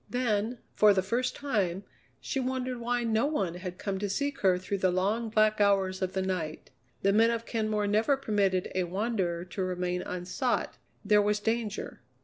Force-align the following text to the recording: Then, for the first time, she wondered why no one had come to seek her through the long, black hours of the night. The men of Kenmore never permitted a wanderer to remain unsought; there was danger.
Then, 0.09 0.57
for 0.73 0.95
the 0.95 1.03
first 1.03 1.35
time, 1.35 1.83
she 2.19 2.39
wondered 2.39 2.79
why 2.79 3.03
no 3.03 3.27
one 3.27 3.53
had 3.53 3.77
come 3.77 3.99
to 3.99 4.09
seek 4.09 4.39
her 4.39 4.57
through 4.57 4.79
the 4.79 4.89
long, 4.89 5.29
black 5.29 5.61
hours 5.61 6.01
of 6.01 6.13
the 6.13 6.23
night. 6.23 6.71
The 7.03 7.13
men 7.13 7.29
of 7.29 7.45
Kenmore 7.45 7.85
never 7.85 8.17
permitted 8.17 8.71
a 8.73 8.85
wanderer 8.85 9.45
to 9.45 9.63
remain 9.63 10.01
unsought; 10.01 10.73
there 11.05 11.21
was 11.21 11.39
danger. 11.39 12.01